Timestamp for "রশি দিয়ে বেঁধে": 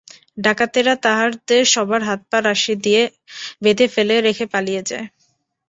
2.41-3.85